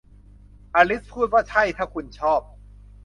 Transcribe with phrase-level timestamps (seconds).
[0.75, 2.41] อลิซพูดว่า ใช่ ถ้าคุณชอบ